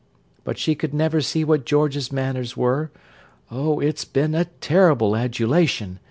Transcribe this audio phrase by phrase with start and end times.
[0.43, 5.99] But she could never see what George's manners were—oh, it's been a terrible adulation!...